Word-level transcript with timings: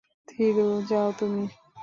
থিরু, 0.27 0.67
যাও 0.89 1.09
তুমি। 1.19 1.45